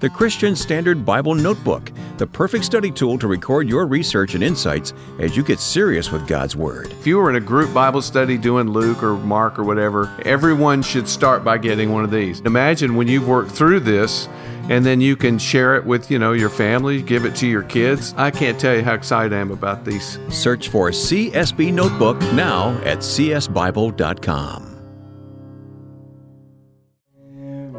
[0.00, 4.94] The Christian Standard Bible Notebook, the perfect study tool to record your research and insights
[5.20, 6.90] as you get serious with God's Word.
[6.90, 10.82] If you were in a group Bible study doing Luke or Mark or whatever, everyone
[10.82, 12.40] should start by getting one of these.
[12.40, 14.28] Imagine when you've worked through this
[14.70, 17.62] and then you can share it with you know your family give it to your
[17.62, 18.14] kids.
[18.16, 20.18] I can't tell you how excited i am about these.
[20.28, 24.71] Search for csb notebook now at csbible.com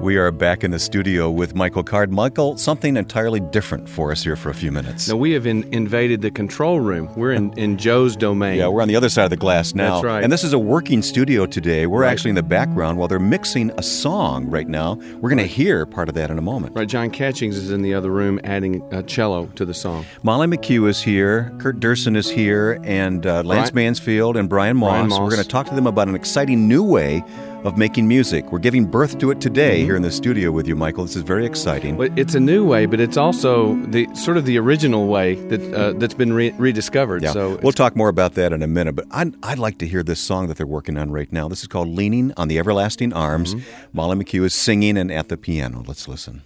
[0.04, 2.12] We are back in the studio with Michael Card.
[2.12, 5.08] Michael, something entirely different for us here for a few minutes.
[5.08, 7.10] Now, we have in, invaded the control room.
[7.16, 8.58] We're in, in Joe's domain.
[8.58, 9.94] Yeah, we're on the other side of the glass now.
[9.94, 10.22] That's right.
[10.22, 11.88] And this is a working studio today.
[11.88, 12.12] We're right.
[12.12, 14.96] actually in the background while they're mixing a song right now.
[15.22, 16.76] We're going to hear part of that in a moment.
[16.76, 20.06] Right, John Catchings is in the other room adding a cello to the song.
[20.22, 24.76] Molly McHugh is here, Kurt Durson is here, and uh, Lance Brian, Mansfield and Brian
[24.76, 24.90] Moss.
[24.90, 25.20] Brian Moss.
[25.22, 27.24] We're going to talk to them about an exciting new way
[27.64, 28.52] of making music.
[28.52, 31.06] We're giving birth to it today here in the studio with you, Michael.
[31.06, 31.98] This is very exciting.
[31.98, 35.74] But it's a new way, but it's also the sort of the original way that
[35.74, 37.24] uh, that's been re- rediscovered.
[37.24, 37.32] Yeah.
[37.32, 38.96] So we'll talk more about that in a minute.
[38.96, 41.48] But I'd, I'd like to hear this song that they're working on right now.
[41.48, 43.90] This is called "Leaning on the Everlasting Arms." Mm-hmm.
[43.94, 45.84] Molly McHugh is singing and at the piano.
[45.86, 46.44] Let's listen.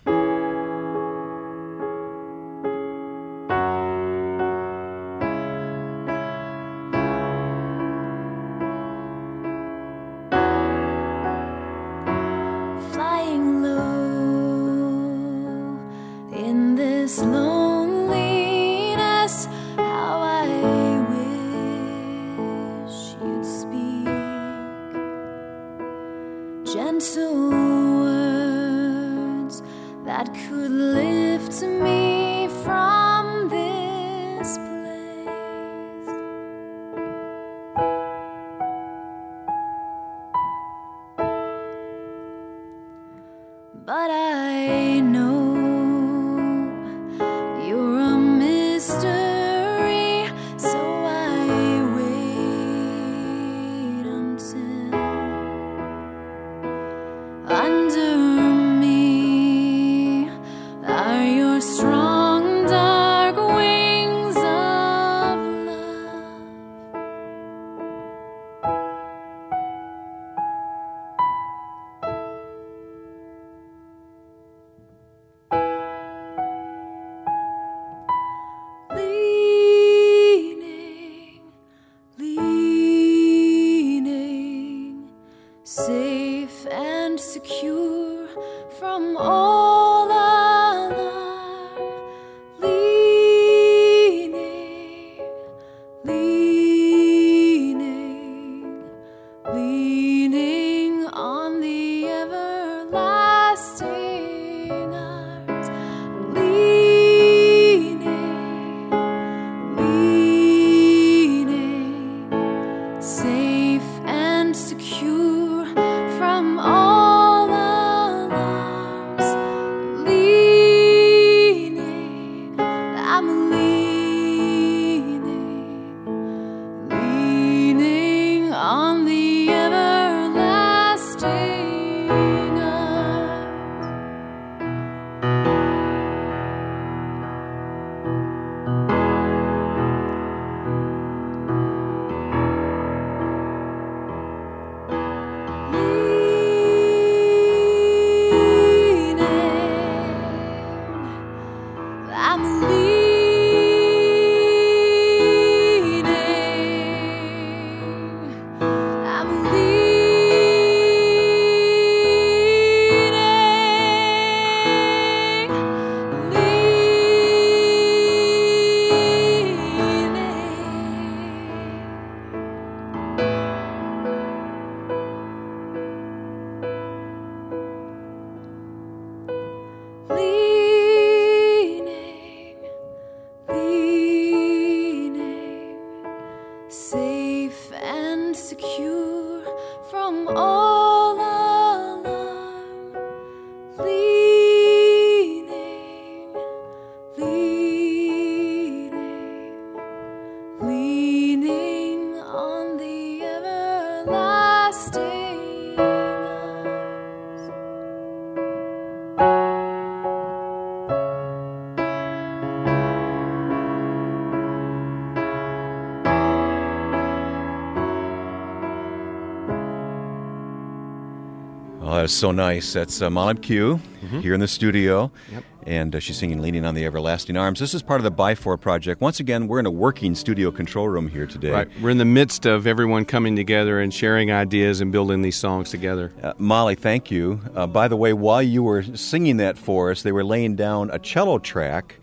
[222.07, 222.71] That's so nice.
[222.71, 223.81] That's uh, Molly Q
[224.21, 225.11] here in the studio.
[225.29, 225.43] Yep.
[225.63, 227.59] And uh, she's singing Leaning on the Everlasting Arms.
[227.59, 229.01] This is part of the By Four project.
[229.01, 231.51] Once again, we're in a working studio control room here today.
[231.51, 231.67] Right.
[231.81, 235.69] We're in the midst of everyone coming together and sharing ideas and building these songs
[235.69, 236.13] together.
[236.23, 237.41] Uh, Molly, thank you.
[237.53, 240.89] Uh, by the way, while you were singing that for us, they were laying down
[240.91, 241.95] a cello track,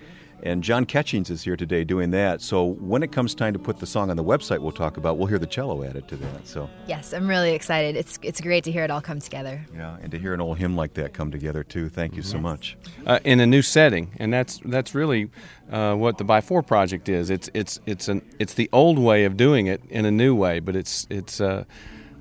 [0.45, 2.41] and John Catchings is here today doing that.
[2.43, 5.17] So when it comes time to put the song on the website, we'll talk about.
[5.17, 6.47] We'll hear the cello added to that.
[6.47, 7.97] So Yes, I'm really excited.
[7.97, 9.65] It's it's great to hear it all come together.
[9.75, 11.89] yeah, and to hear an old hymn like that come together too.
[11.89, 12.77] Thank you so much.
[13.07, 15.31] uh, in a new setting, and that's that's really
[15.73, 17.31] uh, what the By Four project is.
[17.31, 20.61] It's it's it's an it's the old way of doing it in a new way,
[20.61, 21.41] but it's it's.
[21.41, 21.65] Uh,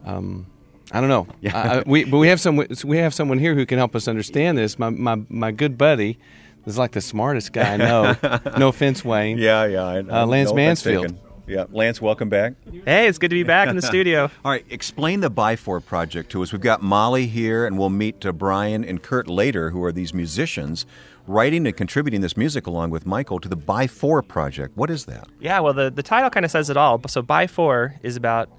[0.06, 0.48] um,
[0.92, 1.28] I don't know.
[1.42, 1.58] Yeah.
[1.58, 2.56] I, I- we but we have some
[2.86, 4.78] we have someone here who can help us understand this.
[4.80, 6.20] My my my good buddy
[6.66, 8.16] is like the smartest guy I know.
[8.58, 9.38] no offense, Wayne.
[9.38, 9.84] Yeah, yeah.
[9.84, 11.16] I, Uh, Lance no Mansfield.
[11.46, 12.54] Yeah, Lance, welcome back.
[12.86, 14.32] Hey, it's good to be back in the studio.
[14.46, 16.54] All right, explain the By Four project to us.
[16.54, 20.14] We've got Molly here, and we'll meet uh, Brian and Kurt later, who are these
[20.14, 20.86] musicians
[21.28, 24.78] writing and contributing this music along with Michael to the By Four project.
[24.78, 25.28] What is that?
[25.42, 27.02] Yeah, well, the, the title kind of says it all.
[27.10, 28.50] So, By Four is about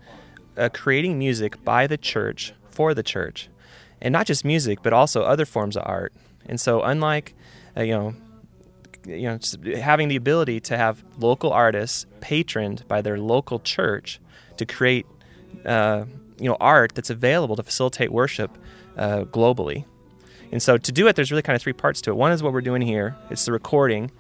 [0.59, 3.49] uh, creating music by the church for the church,
[4.03, 6.13] and not just music, but also other forms of art.
[6.45, 7.35] And so, unlike
[7.77, 8.15] uh, you know,
[9.07, 9.39] you know,
[9.81, 14.21] having the ability to have local artists patroned by their local church
[14.57, 15.07] to create,
[15.65, 16.05] uh,
[16.39, 18.57] you know, art that's available to facilitate worship
[18.97, 19.85] uh, globally.
[20.53, 22.17] And so to do it, there's really kind of three parts to it.
[22.17, 23.17] One is what we're doing here.
[23.31, 24.11] It's the recording.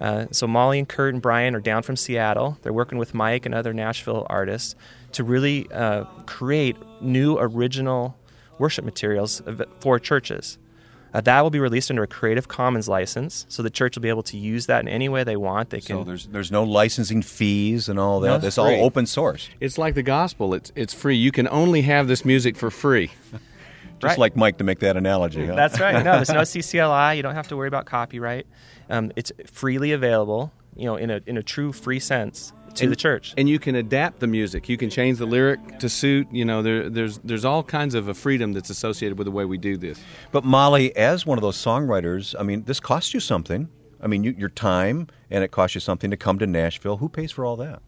[0.00, 2.58] Uh, so Molly and Kurt and Brian are down from Seattle.
[2.62, 4.74] They're working with Mike and other Nashville artists
[5.12, 8.16] to really uh, create new original
[8.58, 9.42] worship materials
[9.80, 10.58] for churches.
[11.12, 14.08] Uh, that will be released under a Creative Commons license, so the church will be
[14.08, 15.70] able to use that in any way they want.
[15.70, 15.96] They can.
[15.98, 18.28] So there's there's no licensing fees and all that.
[18.28, 20.54] No, it's it's all open source, It's like the gospel.
[20.54, 21.16] It's it's free.
[21.16, 23.10] You can only have this music for free.
[24.00, 24.18] just Right.
[24.18, 25.46] like Mike to make that analogy.
[25.46, 25.54] Huh?
[25.56, 26.02] That's right.
[26.04, 27.16] No, there's no CCLI.
[27.16, 28.46] You don't have to worry about copyright.
[28.88, 30.52] Um, it's freely available.
[30.76, 33.34] You know, in a in a true free sense to And- the church.
[33.36, 34.68] And you can adapt the music.
[34.68, 36.28] You can change the lyric to suit.
[36.32, 39.44] You know, there, there's there's all kinds of a freedom that's associated with the way
[39.44, 40.00] we do this.
[40.32, 43.68] But Molly, as one of those songwriters, I mean, this costs you something.
[44.02, 46.96] I mean, you, your time, and it costs you something to come to Nashville.
[46.98, 47.82] Who pays for all that?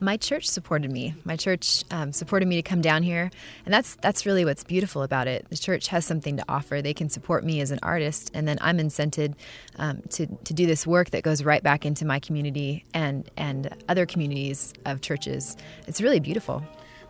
[0.00, 1.14] My church supported me.
[1.24, 3.30] My church um, supported me to come down here,
[3.64, 5.46] and that's that's really what's beautiful about it.
[5.50, 6.82] The church has something to offer.
[6.82, 9.34] They can support me as an artist, and then I'm incented
[9.76, 13.74] um, to to do this work that goes right back into my community and and
[13.88, 15.56] other communities of churches.
[15.86, 16.62] It's really beautiful.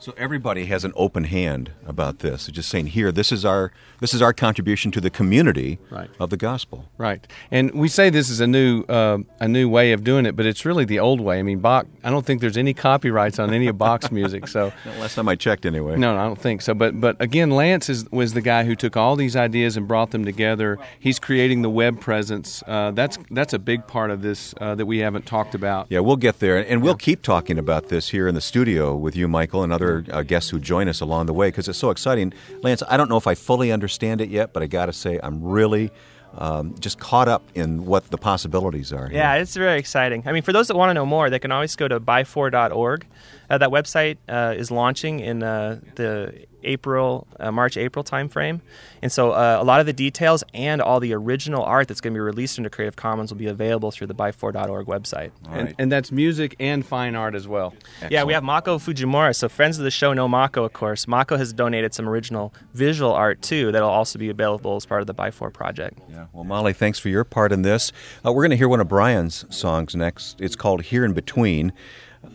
[0.04, 2.48] So everybody has an open hand about this.
[2.48, 6.10] Just saying, here, this is our this is our contribution to the community Right.
[6.20, 6.90] of the gospel.
[6.98, 10.36] Right, and we say this is a new uh, a new way of doing it,
[10.36, 11.38] but it's really the old way.
[11.38, 11.86] I mean, Bach.
[12.02, 15.36] I don't think there's any copyrights on any of Bach's music, so Last time I
[15.36, 15.96] checked, anyway.
[15.96, 16.74] No, I don't think so.
[16.74, 20.10] But but again, Lance is, was the guy who took all these ideas and brought
[20.10, 20.78] them together.
[21.00, 22.62] He's creating the web presence.
[22.66, 25.86] Uh, that's that's a big part of this uh, that we haven't talked about.
[25.88, 29.16] Yeah, we'll get there, and we'll keep talking about this here in the studio with
[29.16, 31.90] you, Michael, and other uh, guests who join us along the way because it's so
[31.90, 32.32] exciting.
[32.62, 35.20] Lance, I don't know if I fully understand it yet, but I got to say,
[35.22, 35.90] I'm really
[36.38, 39.08] um, just caught up in what the possibilities are.
[39.08, 39.18] here.
[39.18, 40.24] Yeah, it's very exciting.
[40.26, 43.06] I mean, for those that want to know more, they can always go to byfor.org.
[43.54, 48.60] Uh, that website uh, is launching in uh, the April, uh, March, April timeframe.
[49.00, 52.14] And so uh, a lot of the details and all the original art that's going
[52.14, 55.30] to be released into Creative Commons will be available through the byfor.org website.
[55.48, 57.74] And, and that's music and fine art as well.
[58.10, 59.36] Yeah, we have Mako Fujimura.
[59.36, 61.06] So friends of the show know Mako, of course.
[61.06, 65.06] Mako has donated some original visual art too that'll also be available as part of
[65.06, 66.00] the ByFor project.
[66.10, 66.26] Yeah.
[66.32, 67.92] Well, Molly, thanks for your part in this.
[68.26, 70.40] Uh, we're going to hear one of Brian's songs next.
[70.40, 71.72] It's called "Here in Between."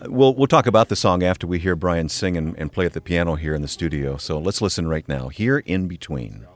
[0.06, 2.94] We'll we'll talk about the song after we hear Brian sing and, and play at
[2.94, 4.16] the piano here in the studio.
[4.16, 5.28] So let's listen right now.
[5.28, 6.46] "Here in Between."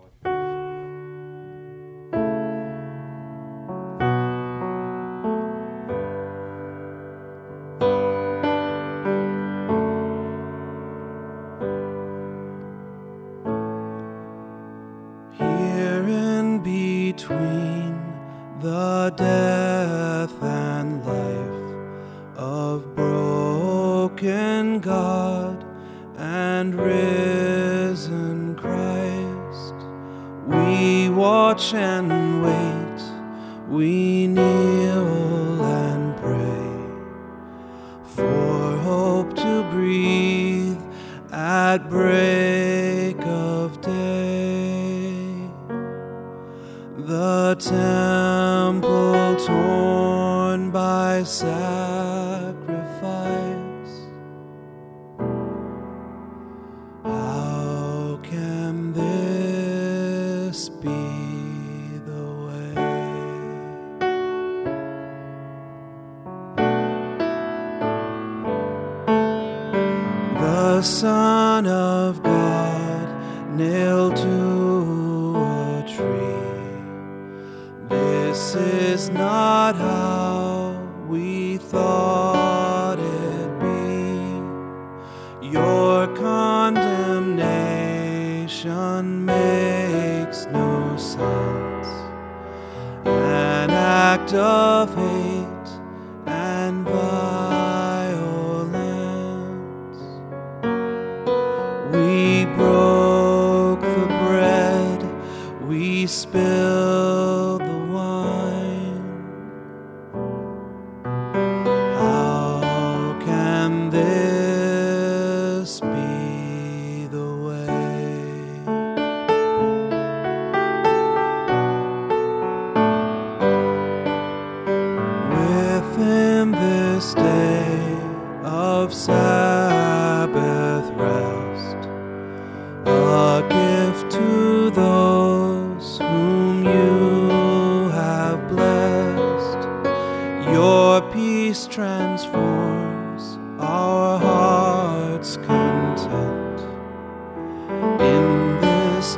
[46.97, 51.94] The temple torn by sacrifice.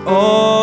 [0.09, 0.55] Oh.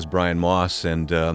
[0.00, 1.34] Was Brian Moss and uh,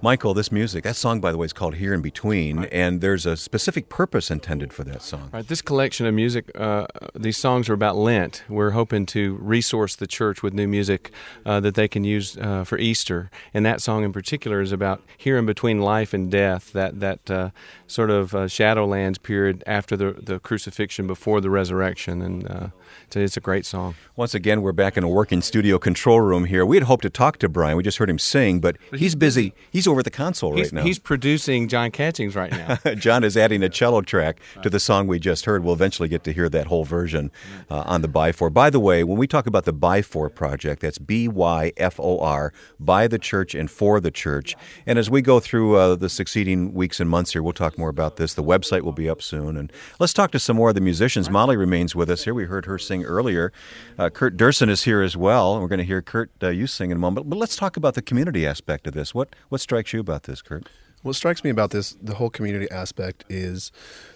[0.00, 0.34] Michael.
[0.34, 3.36] This music, that song, by the way, is called "Here in Between," and there's a
[3.36, 5.30] specific purpose intended for that song.
[5.32, 8.42] Right, this collection of music, uh, these songs are about Lent.
[8.48, 11.12] We're hoping to resource the church with new music
[11.46, 13.30] uh, that they can use uh, for Easter.
[13.54, 17.30] And that song in particular is about here in between life and death, that that
[17.30, 17.50] uh,
[17.86, 22.20] sort of uh, Shadowlands period after the the crucifixion, before the resurrection.
[22.20, 22.66] And uh,
[23.06, 23.94] it's, a, it's a great song.
[24.16, 26.64] Once again, we're back in a working studio control room here.
[26.66, 27.76] We had hoped to talk to Brian.
[27.76, 29.54] We just heard him sing, but he's busy.
[29.70, 30.82] He's over at the console He's, right now.
[30.82, 32.78] he's producing John Catchings right now.
[32.94, 35.64] John is adding a cello track to the song we just heard.
[35.64, 37.30] We'll eventually get to hear that whole version
[37.70, 38.50] uh, on the By Four.
[38.50, 41.98] By the way, when we talk about the By Four project, that's B Y F
[42.00, 44.54] O R, by the church and for the church.
[44.86, 47.88] And as we go through uh, the succeeding weeks and months here, we'll talk more
[47.88, 48.34] about this.
[48.34, 49.56] The website will be up soon.
[49.56, 51.30] And let's talk to some more of the musicians.
[51.30, 52.34] Molly remains with us here.
[52.34, 53.52] We heard her earlier.
[53.98, 55.60] Uh, Kurt Durson is here as well.
[55.60, 57.28] We're going to hear Kurt, uh, you sing in a moment.
[57.28, 59.14] But let's talk about the community aspect of this.
[59.14, 60.68] What, what strikes you about this, Kurt?
[61.02, 63.72] What strikes me about this, the whole community aspect, is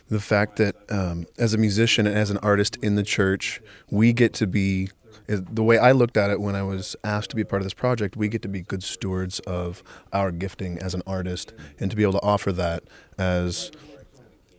[0.08, 3.60] the fact that um, as a musician and as an artist in the church,
[3.90, 4.90] we get to be.
[5.28, 7.74] The way I looked at it when I was asked to be part of this
[7.74, 11.96] project, we get to be good stewards of our gifting as an artist and to
[11.96, 12.84] be able to offer that
[13.18, 13.72] as,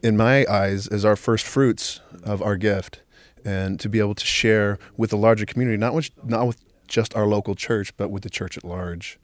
[0.03, 2.99] in my eyes, as our first fruits of our gift
[3.48, 7.16] and to be able to share with the larger community, not with, not with just
[7.16, 9.18] our local church, but with the church at large.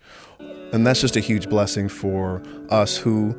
[0.71, 3.35] And that's just a huge blessing for us who,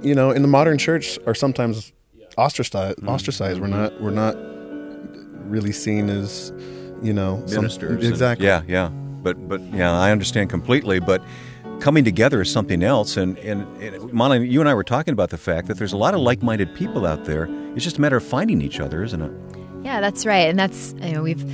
[0.00, 1.92] you know, in the modern church are sometimes
[2.36, 2.98] ostracized.
[2.98, 3.08] Mm-hmm.
[3.08, 3.60] Ostracized.
[3.60, 4.00] We're not.
[4.00, 4.36] We're not
[5.50, 6.52] really seen as,
[7.02, 8.02] you know, some- ministers.
[8.02, 8.46] and- exactly.
[8.46, 8.88] yeah, yeah.
[8.88, 10.98] But but yeah, I understand completely.
[11.00, 11.22] But
[11.80, 13.16] coming together is something else.
[13.16, 15.96] And and, and Molly, you and I were talking about the fact that there's a
[15.96, 17.48] lot of like-minded people out there.
[17.74, 19.32] It's just a matter of finding each other, isn't it?
[19.84, 21.44] Yeah, that's right, and that's you know we've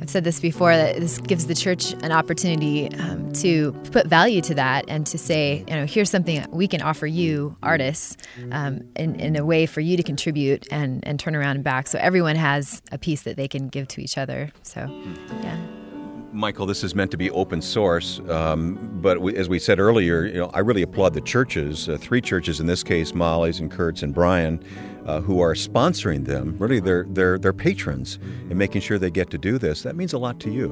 [0.00, 4.40] I've said this before that this gives the church an opportunity um, to put value
[4.42, 8.16] to that and to say you know here's something we can offer you artists
[8.52, 11.88] um, in in a way for you to contribute and and turn around and back.
[11.88, 14.52] So everyone has a piece that they can give to each other.
[14.62, 14.88] So
[15.42, 15.58] yeah.
[16.32, 20.24] Michael, this is meant to be open source, um, but we, as we said earlier,
[20.24, 23.68] you know, I really applaud the churches, uh, three churches in this case, Molly's and
[23.68, 24.62] Kurt's and Brian,
[25.10, 26.56] uh, who are sponsoring them.
[26.58, 29.82] Really, they're they're they're patrons and making sure they get to do this.
[29.82, 30.70] That means a lot to you.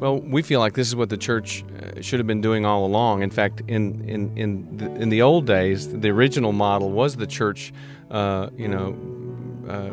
[0.00, 2.84] Well, we feel like this is what the church uh, should have been doing all
[2.86, 3.22] along.
[3.22, 7.26] In fact, in in in the, in the old days, the original model was the
[7.26, 7.72] church,
[8.10, 8.96] uh, you know,
[9.68, 9.90] uh,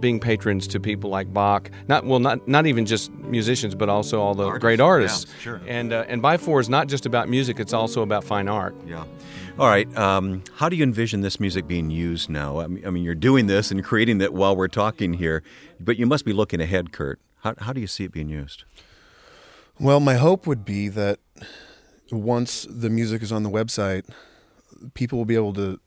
[0.00, 1.70] being patrons to people like Bach.
[1.88, 5.26] Not well, not not even just musicians, but also all the Artists, great artists.
[5.28, 5.60] yeah, sure.
[5.66, 8.74] And uh, and by four is not just about music; it's also about fine art.
[8.86, 9.04] Yeah.
[9.58, 9.92] All right.
[9.96, 12.60] Um, how do you envision this music being used now?
[12.60, 15.42] I mean, I mean, you're doing this and creating it while we're talking here,
[15.80, 17.18] but you must be looking ahead, Kurt.
[17.42, 18.64] How, how do you see it being used?
[19.80, 21.18] Well, my hope would be that
[22.12, 24.04] once the music is on the website,
[24.94, 25.80] people will be able to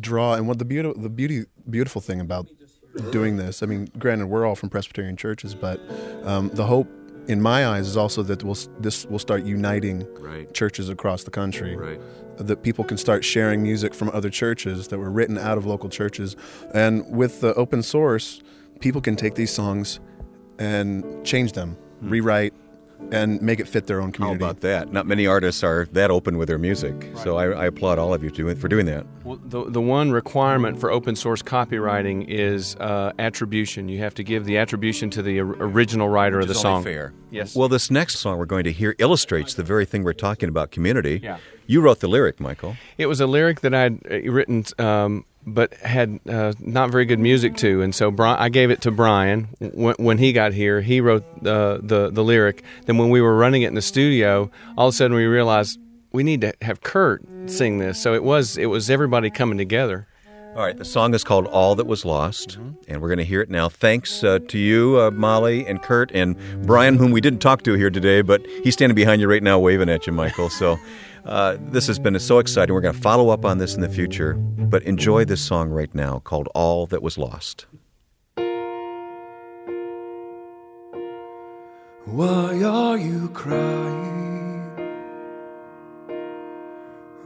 [0.00, 0.34] draw.
[0.34, 2.46] And what the beauty, the beauty, beautiful thing about
[3.10, 5.80] doing this, I mean, granted, we're all from Presbyterian churches, but
[6.24, 6.88] um, the hope,
[7.26, 10.52] in my eyes, is also that we'll, this will start uniting Right.
[10.54, 11.76] churches across the country.
[11.76, 12.00] Right.
[12.38, 15.88] That people can start sharing music from other churches that were written out of local
[15.88, 16.36] churches,
[16.72, 18.42] and with the open source,
[18.80, 19.98] people can take these songs
[20.58, 22.54] and change them, rewrite,
[23.10, 24.44] and make it fit their own How community.
[24.44, 24.92] about that?
[24.92, 28.22] Not many artists are that open with their music, so I, I applaud all of
[28.22, 29.06] you doing, for doing that.
[29.24, 33.88] Well, the, the one requirement for open source copywriting is uh, attribution.
[33.88, 36.78] You have to give the attribution to the original writer of the Which is song.
[36.78, 37.12] only fair.
[37.30, 37.54] Yes.
[37.54, 40.70] Well, this next song we're going to hear illustrates the very thing we're talking about
[40.70, 41.20] community.
[41.22, 41.38] Yeah.
[41.66, 42.76] You wrote the lyric, Michael.
[42.96, 45.24] It was a lyric that I'd uh, written, um,
[45.54, 49.48] but had uh, not very good music to, and so I gave it to Brian
[49.58, 50.80] when, when he got here.
[50.80, 52.62] He wrote uh, the the lyric.
[52.86, 55.78] Then when we were running it in the studio, all of a sudden we realized
[56.12, 58.00] we need to have Kurt sing this.
[58.00, 60.06] So it was it was everybody coming together.
[60.56, 63.40] All right, the song is called All That Was Lost, and we're going to hear
[63.42, 63.68] it now.
[63.68, 66.36] Thanks uh, to you, uh, Molly, and Kurt, and
[66.66, 69.60] Brian, whom we didn't talk to here today, but he's standing behind you right now
[69.60, 70.48] waving at you, Michael.
[70.50, 70.76] So
[71.28, 72.74] uh, this has been so exciting.
[72.74, 75.94] We're going to follow up on this in the future, but enjoy this song right
[75.94, 77.66] now called All That Was Lost.
[82.06, 84.64] Why are you crying?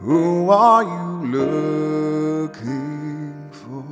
[0.01, 3.85] Who are you looking for?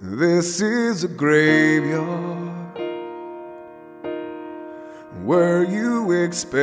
[0.00, 2.35] This is a graveyard.
[5.26, 6.62] Were you expecting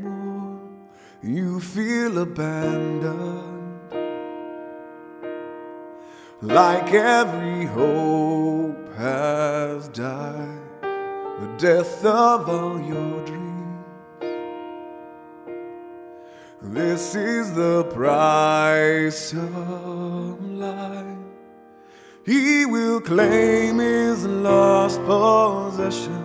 [0.00, 0.60] more?
[1.24, 3.90] You feel abandoned.
[6.40, 13.82] Like every hope has died, the death of all your dreams.
[16.62, 21.23] This is the price of life.
[22.26, 26.24] He will claim his lost possession,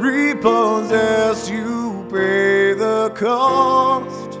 [0.00, 4.40] repossess you, pay the cost.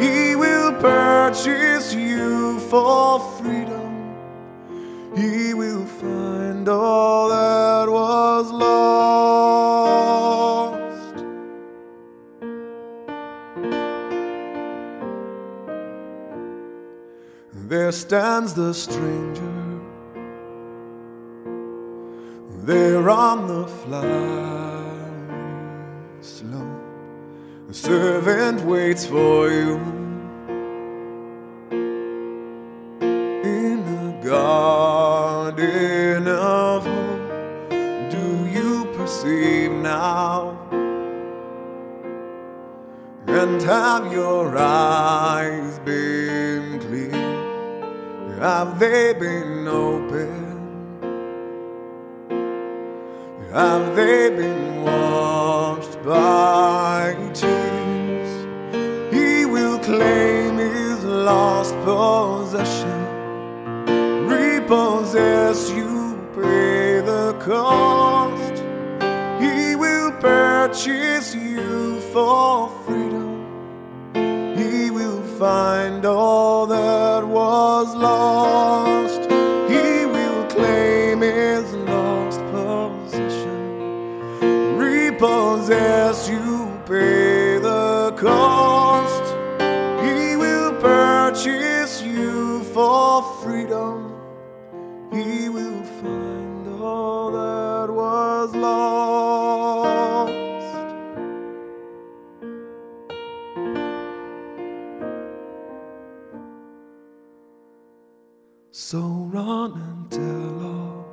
[0.00, 4.16] He will purchase you for freedom.
[5.14, 8.72] He will find all that was lost.
[17.68, 19.51] There stands the stranger
[22.62, 25.28] there on the flying
[26.20, 26.62] slope.
[27.66, 29.78] The servant waits for you
[33.42, 37.70] in the garden of hope.
[38.10, 40.56] Do you perceive now?
[43.26, 47.10] And have your eyes been clear?
[48.38, 50.51] Have they been open?
[53.52, 58.46] Have they been washed by tears?
[59.12, 63.04] He will claim his lost possession,
[64.26, 68.62] repossess you, pay the cost.
[69.38, 74.56] He will purchase you for freedom.
[74.56, 78.91] He will find all that was lost.
[109.42, 111.04] Tell all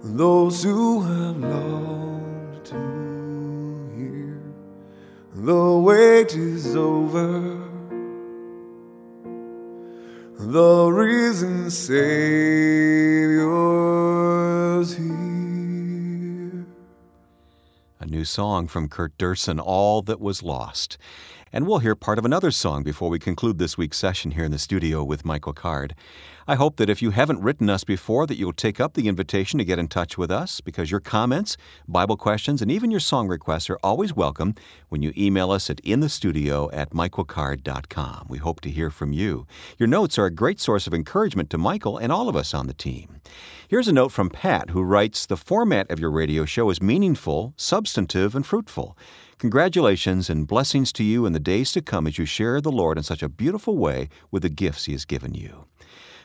[0.00, 4.40] those who have longed to hear
[5.34, 7.58] the wait is over.
[10.38, 12.16] The risen Savior's
[14.96, 16.66] here.
[17.98, 20.96] A new song from Kurt Durson, All That Was Lost.
[21.56, 24.50] And we'll hear part of another song before we conclude this week's session here in
[24.50, 25.94] the studio with Michael Card.
[26.46, 29.58] I hope that if you haven't written us before that you'll take up the invitation
[29.58, 31.56] to get in touch with us because your comments,
[31.88, 34.54] Bible questions, and even your song requests are always welcome
[34.90, 38.26] when you email us at inthestudio at michaelcard.com.
[38.28, 39.46] We hope to hear from you.
[39.78, 42.66] Your notes are a great source of encouragement to Michael and all of us on
[42.66, 43.22] the team.
[43.66, 47.54] Here's a note from Pat who writes The format of your radio show is meaningful,
[47.56, 48.94] substantive, and fruitful.
[49.38, 52.96] Congratulations and blessings to you in the days to come as you share the Lord
[52.96, 55.66] in such a beautiful way with the gifts He has given you.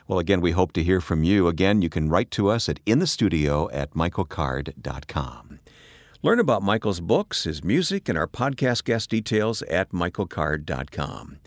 [0.08, 1.46] Well, again, we hope to hear from you.
[1.46, 5.60] Again, you can write to us at inthestudio at michaelcard.com.
[6.22, 11.38] Learn about Michael's books, his music, and our podcast guest details at michaelcard.com.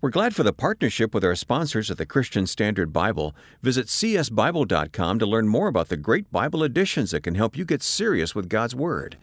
[0.00, 3.34] We're glad for the partnership with our sponsors at the Christian Standard Bible.
[3.62, 7.82] Visit csbible.com to learn more about the great Bible editions that can help you get
[7.82, 9.18] serious with God's Word.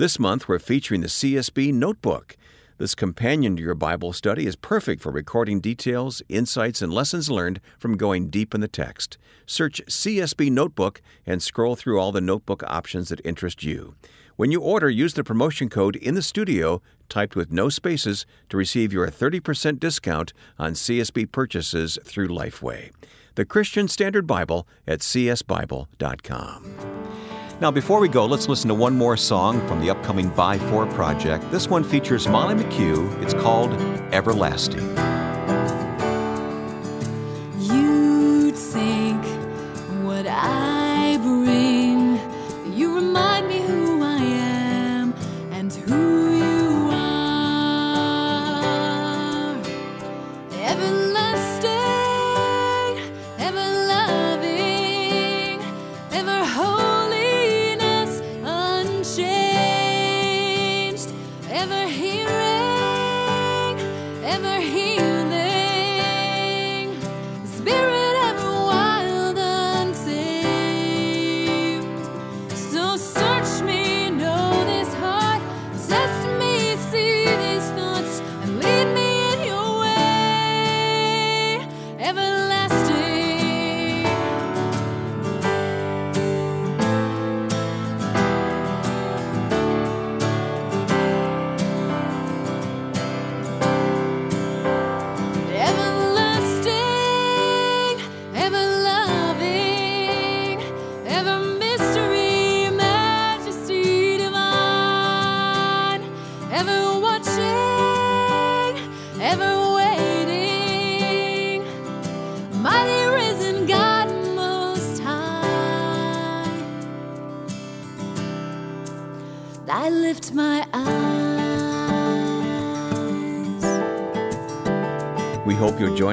[0.00, 2.38] This month, we're featuring the CSB Notebook.
[2.78, 7.60] This companion to your Bible study is perfect for recording details, insights, and lessons learned
[7.78, 9.18] from going deep in the text.
[9.44, 13.94] Search CSB Notebook and scroll through all the notebook options that interest you.
[14.36, 16.80] When you order, use the promotion code in the studio,
[17.10, 22.90] typed with no spaces, to receive your 30% discount on CSB purchases through Lifeway.
[23.34, 25.90] The Christian Standard Bible at csbible.com.
[27.60, 30.86] Now, before we go, let's listen to one more song from the upcoming By Four
[30.86, 31.50] project.
[31.50, 33.22] This one features Molly McHugh.
[33.22, 33.70] It's called
[34.14, 35.19] Everlasting.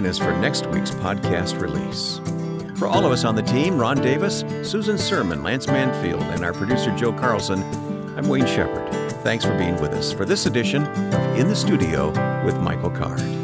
[0.08, 2.20] Us for next week's podcast release.
[2.80, 6.53] For all of us on the team, Ron Davis, Susan Sermon, Lance Manfield, and our
[6.53, 7.62] producer Joe Carlson,
[8.18, 8.89] I'm Wayne Shepherd.
[9.24, 12.08] Thanks for being with us for this edition of In the Studio
[12.45, 13.36] with Michael Card.